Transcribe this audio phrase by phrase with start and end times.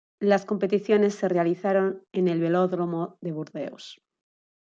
[0.19, 4.01] Las competiciones se realizaron en el Velódromo de Burdeos.